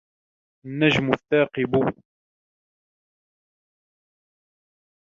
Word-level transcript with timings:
النَّجْمُ 0.65 1.11
الثَّاقِبُ 1.13 1.91